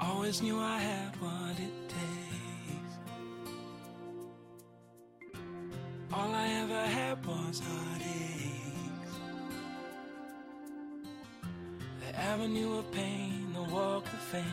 [0.00, 2.92] Always knew I had what it takes.
[6.12, 9.10] All I ever had was heartaches.
[12.00, 14.44] The avenue of pain, the walk of fame.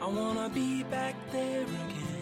[0.00, 2.16] I wanna be back there again.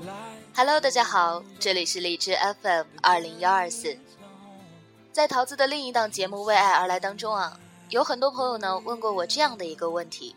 [0.00, 3.96] Like Hello，大家好，这里是荔枝 FM 二零幺二四。
[5.15, 10.35] 在桃子的另一档节目《为爱而来》当中啊，有很多朋友呢问过我这样的一个问题，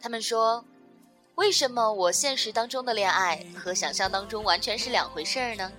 [0.00, 0.64] 他们说，
[1.34, 5.70] 为什么我现实当中的恋爱和想象当中完全是两回事儿呢？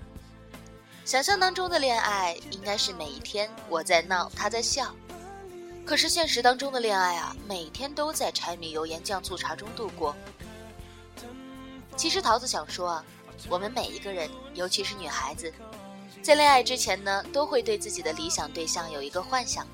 [1.03, 4.93] 想象当中的恋爱应该是每一天我在闹，他在笑，
[5.83, 10.15] 可是现实当中的恋爱啊，每天都在柴米油盐酱醋茶中度过。
[11.97, 13.05] 其实桃子想说啊，
[13.49, 15.51] 我们每一个人，尤其是女孩子，
[16.21, 19.67] 在恋爱之前呢，都会对自己的理想对象有一个幻想。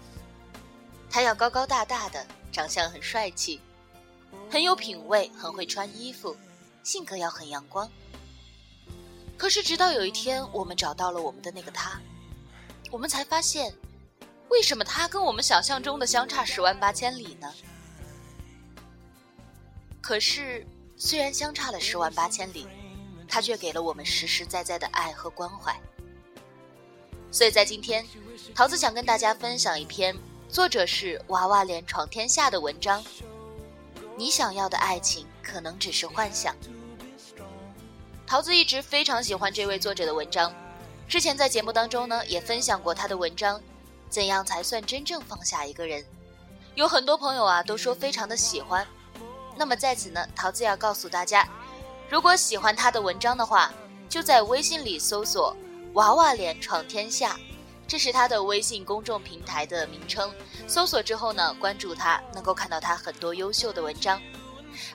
[1.09, 3.59] 他要高高大大的，长相很帅气，
[4.50, 6.36] 很有品味，很会穿衣服，
[6.84, 7.89] 性格要很阳光。
[9.38, 12.00] 可是直到有一天，我们找到了我们的那个他，
[12.92, 13.76] 我们才发现，
[14.50, 17.54] 为什么他跟我们想象中的相差十万八千里呢？
[20.02, 22.66] 可是，虽然相差了十万八千里，
[23.28, 25.78] 他却给了我们实实在在的爱和关怀。
[27.38, 28.04] 所以在今天，
[28.56, 30.18] 桃子想跟大家分享一篇
[30.50, 33.04] 作者是娃娃脸闯天下的文章。
[34.16, 36.56] 你想要的爱情可能只是幻想。
[38.26, 40.52] 桃子一直非常喜欢这位作者的文章，
[41.08, 43.60] 之前在节目当中呢也分享过他的文章
[44.10, 46.02] 《怎样才算真正放下一个人》，
[46.74, 48.84] 有很多朋友啊都说非常的喜欢。
[49.56, 51.48] 那么在此呢，桃子要告诉大家，
[52.10, 53.72] 如果喜欢他的文章的话，
[54.10, 55.56] 就在微信里搜索
[55.98, 57.36] “娃娃脸闯天下”，
[57.88, 60.32] 这是他的微信公众平台的名称。
[60.68, 64.22] 搜索之后呢，关注他，能够看到他很多优秀的文章。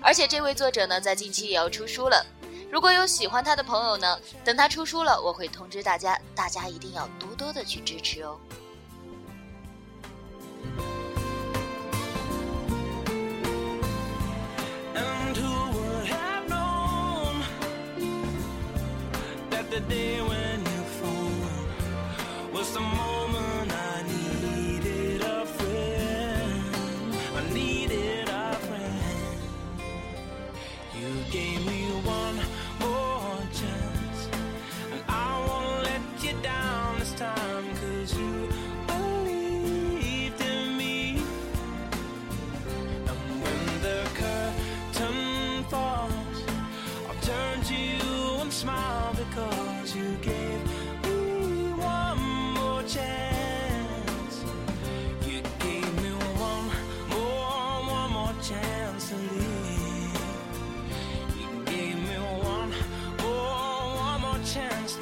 [0.01, 2.25] 而且这位作者呢，在近期也要出书了。
[2.71, 8.39] 如果有喜欢他的朋友呢，等他出书了，我会通知大家，大家一定要多多的去支持哦。
[22.63, 23.22] Was the moment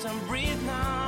[0.05, 1.00] and breathe now.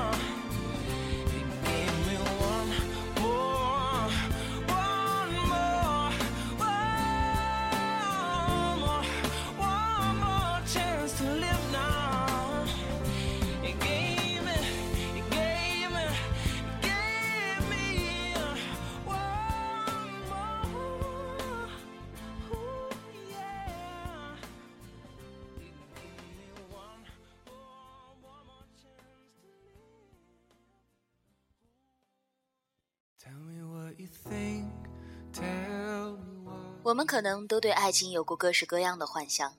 [36.93, 39.55] 我们可能都对爱情有过各式各样的幻想。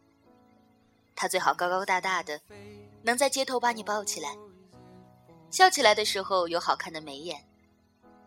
[1.16, 2.40] 他最好高高大大的，
[3.02, 4.38] 能在街头把你抱起来，
[5.50, 7.44] 笑起来的时候有好看的眉眼，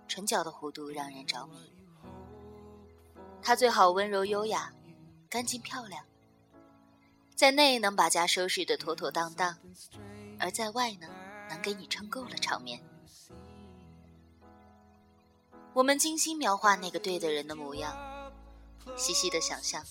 [0.09, 1.73] 唇角的弧度让人着迷。
[3.41, 4.73] 他最好温柔优雅，
[5.31, 6.05] 干净漂亮，
[7.37, 9.57] 在内能把家收拾得妥妥当当，
[10.41, 11.07] 而在外呢，
[11.49, 12.83] 能给你撑够了场面。
[15.75, 18.16] 我们精心描画那个对的人的模样。
[18.95, 19.85] 细细的想象，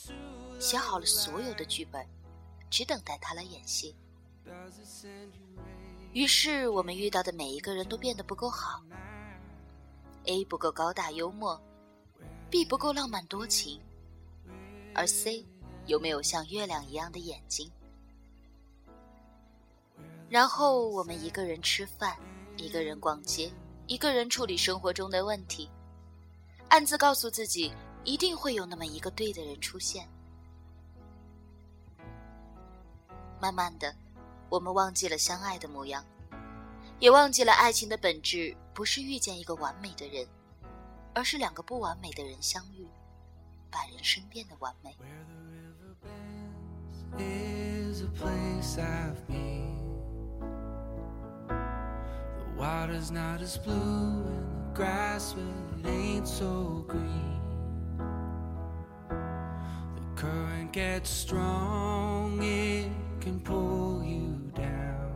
[0.60, 2.08] 写好了所有的剧本，
[2.70, 3.96] 只等待他来演戏。
[6.14, 8.82] 于是，我们遇到的每一个人都变得不够好。
[10.26, 11.62] A 不够高大幽默
[12.50, 13.80] ，B 不够浪漫多情，
[14.94, 15.46] 而 C
[15.86, 17.72] 有没有像月亮一样的眼睛？
[20.30, 22.18] 然后，我们一个人吃饭，
[22.58, 23.52] 一个人逛街，
[23.86, 25.70] 一个人处理生活中的问题，
[26.70, 27.72] 暗自告诉自己。
[28.06, 30.08] 一定会有那么一个对的人出现。
[33.42, 33.94] 慢慢的，
[34.48, 36.06] 我们忘记了相爱的模样，
[37.00, 40.28] 也忘记了爱情的本质不是遇见一个完美的人，
[41.14, 42.88] 而是两个不完美的人相遇，
[43.70, 44.96] 把人生变得完美。
[52.38, 55.44] The water's not as blue and the grass well,
[55.84, 57.45] it ain't so green.
[60.26, 62.90] The current gets strong, it
[63.22, 65.12] can pull you down.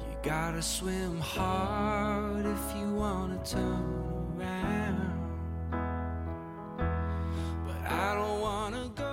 [0.00, 3.84] You gotta swim hard if you wanna turn
[4.38, 5.12] around.
[7.66, 9.04] But I don't wanna go.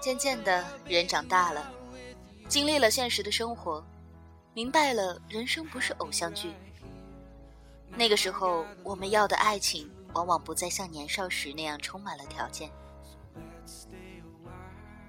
[0.00, 1.68] 渐渐的，人长大了，
[2.48, 3.84] 经历了现实的生活，
[4.54, 6.52] 明白了人生不是偶像剧。
[7.96, 12.70] 那个时候，我们要的爱情往往不再像年少时那样充满了条件。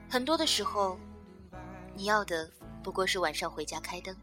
[0.09, 1.00] 很多的时候，
[1.95, 2.51] 你要的
[2.83, 4.13] 不过是晚上回家开灯，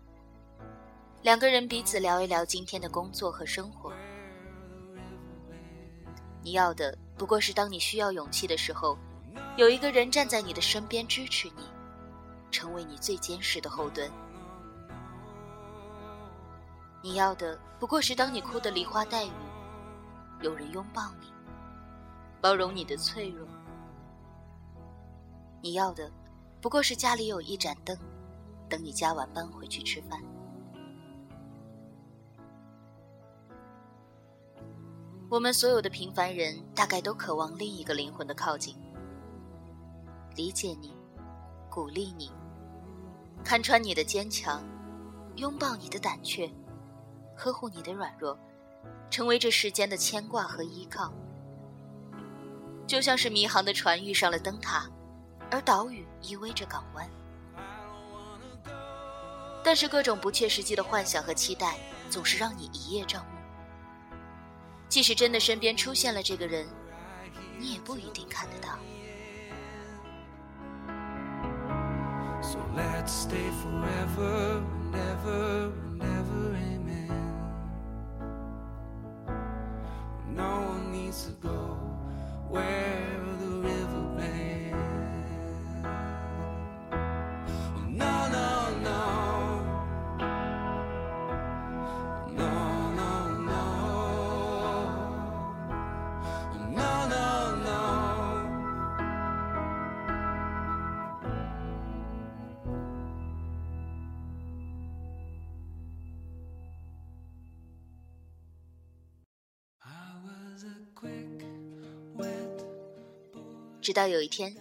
[1.22, 3.94] 两个人彼此聊一聊今天的工作和生活。
[6.42, 8.98] 你要的不过是当你需要勇气的时候。
[9.56, 11.64] 有一个人站在你的身边支持你，
[12.50, 14.10] 成为你最坚实的后盾。
[17.00, 19.30] 你要的不过是当你哭得梨花带雨，
[20.44, 21.32] 有人拥抱你，
[22.42, 23.48] 包容你的脆弱。
[25.62, 26.12] 你要的
[26.60, 27.96] 不过是家里有一盏灯，
[28.68, 30.20] 等你加完班回去吃饭。
[35.30, 38.76] 我们所有的平凡人，大概都渴望另一个灵魂的靠近。
[40.36, 40.92] 理解你，
[41.70, 42.30] 鼓励你，
[43.42, 44.62] 看穿你的坚强，
[45.36, 46.52] 拥抱你的胆怯，
[47.34, 48.38] 呵护你的软弱，
[49.10, 51.10] 成为这世间的牵挂和依靠。
[52.86, 54.86] 就像是迷航的船遇上了灯塔，
[55.50, 57.08] 而岛屿依偎着港湾。
[59.62, 61.78] 但是各种不切实际的幻想和期待，
[62.10, 63.30] 总是让你一叶障目。
[64.88, 66.66] 即使真的身边出现了这个人，
[67.58, 68.78] 你也不一定看得到。
[72.42, 75.72] So let's stay forevernever
[113.84, 114.56] 直到有一天，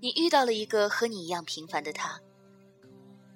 [0.00, 2.20] 你遇到了一个和你一样平凡的他。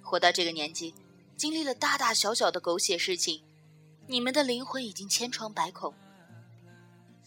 [0.02, 0.92] 活到这个年纪，
[1.36, 3.40] 经历了大大小小的狗血事情，
[4.08, 5.94] 你们的灵魂已经千疮百孔，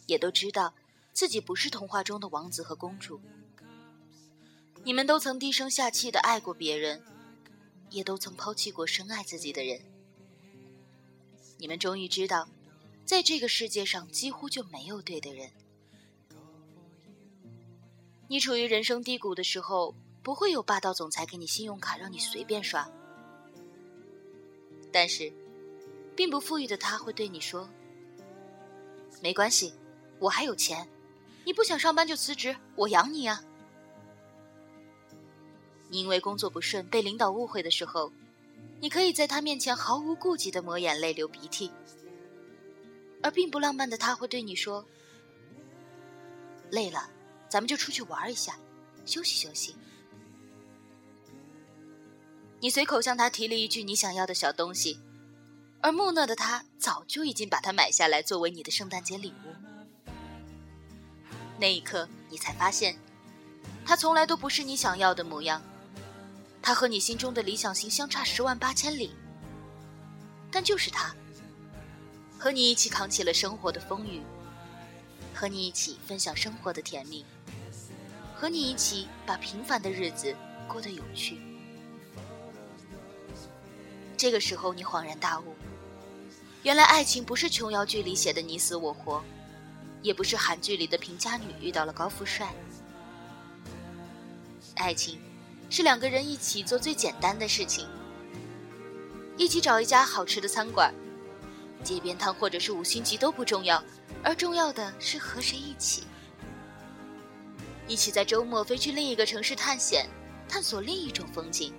[0.06, 0.74] 也都知道
[1.14, 3.22] 自己不是童话中的王子和公主。
[4.84, 7.02] 你们都曾低声下气的爱过别人，
[7.90, 9.80] 也都曾抛弃过深爱自己的人。
[11.58, 12.50] 你们终于知道，
[13.06, 15.50] 在这个世界上几乎就没有对的人。
[18.28, 22.90] 你处于人生低谷的时候，不会有霸道总裁给你信用卡让你随便刷。
[24.92, 25.32] 但是，
[26.16, 27.70] 并不富裕的他会对你说
[29.22, 29.74] ：“没关系，
[30.20, 30.88] 我还有钱，
[31.44, 33.44] 你不想上班就辞职，我养你啊。”
[35.90, 38.12] 你因为工作不顺被领导误会的时候，
[38.80, 41.72] 你可以在他面前毫无顾忌的抹眼泪、流鼻涕，
[43.22, 44.86] 而并不浪漫的他会对你说
[46.72, 47.10] ：“累了。”
[47.54, 48.58] 咱们就出去玩一下，
[49.06, 49.76] 休息休息。
[52.60, 55.00] 你随口向他提了一句你想要的小东西，
[55.80, 59.54] 而木讷的他早就已经把它买下来作为你的圣诞节礼物。
[61.60, 62.98] 那一刻，你才发现，
[63.86, 65.62] 他从来都不是你想要的模样，
[66.60, 69.14] 他和你心中的理想型相差十万八千里。
[70.50, 71.16] 但就是他，
[72.40, 74.24] 和你一起扛起了生活的风雨，
[75.36, 77.24] 和你一起分享生活的甜蜜。
[78.44, 80.36] 和你一起把平凡的日子
[80.68, 81.40] 过得有趣。
[84.18, 85.56] 这个时候，你恍然大悟，
[86.62, 89.24] 原来爱情不是琼瑶剧里写的你死我活，
[90.02, 92.54] 也不是韩剧里的贫家女遇到了高富帅。
[94.76, 95.22] 爱情
[95.70, 97.88] 是两个人一起做最简单的事情，
[99.38, 100.94] 一起找一家好吃的餐馆，
[101.82, 103.82] 街边摊或者是五星级都不重要，
[104.22, 106.04] 而重要的是和谁一起。
[107.88, 110.08] 一起在周末飞去另一个城市探险，
[110.48, 111.74] 探索另一种风景。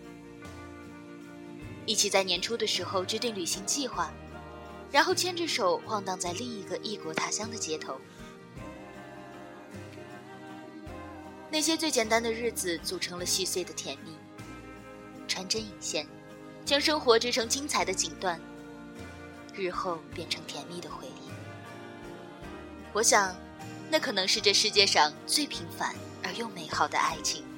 [1.87, 4.13] 一起在年初的时候制定旅行计划，
[4.91, 8.01] 然后牵着手晃荡在另一个异国他乡的街头。
[11.51, 14.13] 那些最简单的日子组成了细碎的甜蜜，
[15.29, 16.07] 穿针引线，
[16.65, 18.39] 将生活织成精彩的锦缎，
[19.55, 21.31] 日后变成甜蜜的回忆。
[22.93, 23.37] 我想，
[23.95, 27.54] 那可能是这世界上最平凡而又美好的爱情。